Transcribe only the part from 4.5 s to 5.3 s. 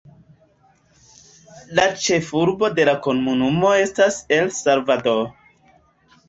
Salvador.